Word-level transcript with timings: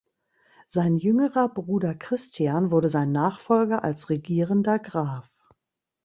Sein 0.65 0.97
jüngerer 0.97 1.47
Bruder 1.47 1.93
Christian 1.93 2.71
wurde 2.71 2.89
sein 2.89 3.11
Nachfolger 3.11 3.83
als 3.83 4.09
regierender 4.09 4.79
Graf. 4.79 5.29